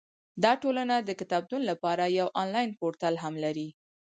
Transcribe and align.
دا 0.43 0.51
ټولنه 0.63 0.95
د 0.99 1.09
کتابتون 1.19 1.61
لپاره 1.71 2.03
یو 2.19 2.27
انلاین 2.41 2.69
پورتل 2.79 3.13
هم 3.23 3.33
لري. 3.43 3.69